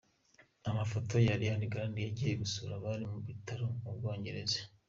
Amafoto 0.69 1.13
ya 1.25 1.31
Ariana 1.37 1.71
Grande 1.71 1.99
yagiye 2.01 2.33
gusura 2.41 2.71
abari 2.75 3.05
mu 3.11 3.19
bitaro 3.27 3.65
mu 3.83 3.91
Bwongereza. 3.97 4.59